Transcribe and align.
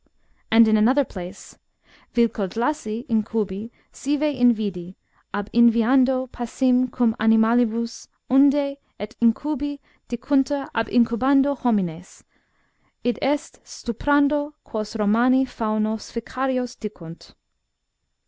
And 0.49 0.67
in 0.67 0.77
another 0.77 1.05
place:" 1.05 1.59
Vilkodlaci, 2.15 3.05
incnbi, 3.07 3.69
sive 3.91 4.23
invidi, 4.33 4.95
ab 5.31 5.47
inviando 5.53 6.27
passim 6.31 6.91
cum 6.91 7.15
animalibus, 7.19 8.07
undo 8.27 8.77
et 8.99 9.15
incubi 9.21 9.79
dicuntur 10.09 10.67
ab 10.73 10.87
iucubando 10.87 11.55
homines, 11.55 12.23
i. 13.05 13.09
e. 13.09 13.13
stuprando, 13.37 14.53
quos 14.63 14.95
Romani 14.95 15.45
faunos 15.45 16.11
ficarios 16.11 16.75
dicunt. 16.79 17.35